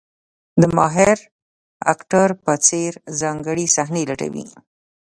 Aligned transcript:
د 0.61 0.63
ماهر 0.77 1.17
اکټر 1.93 2.29
په 2.43 2.53
څېر 2.67 2.91
ځانګړې 3.21 3.65
صحنې 3.75 4.03
لټوي. 4.09 4.45